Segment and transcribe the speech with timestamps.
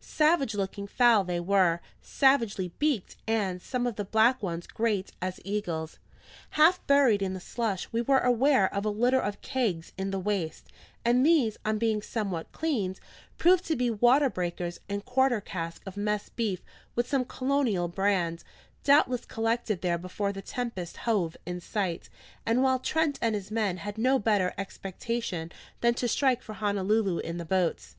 [0.00, 5.38] Savage looking fowl they were, savagely beaked, and some of the black ones great as
[5.44, 6.00] eagles.
[6.50, 10.18] Half buried in the slush, we were aware of a litter of kegs in the
[10.18, 10.66] waist;
[11.04, 12.98] and these, on being somewhat cleaned,
[13.38, 16.64] proved to be water beakers and quarter casks of mess beef
[16.96, 18.42] with some colonial brand,
[18.82, 22.08] doubtless collected there before the Tempest hove in sight,
[22.44, 25.52] and while Trent and his men had no better expectation
[25.82, 27.94] than to strike for Honolulu in the boats.